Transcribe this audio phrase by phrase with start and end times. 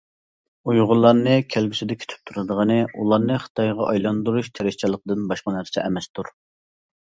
[0.71, 6.35] ئۇيغۇرلارنى كەلگۈسىدە كۈتۈپ تۇرىدىغىنى ئۇلارنى خىتايغا ئايلاندۇرۇش تىرىشچانلىقىدىن باشقا نەرسە ئەمەستۇر.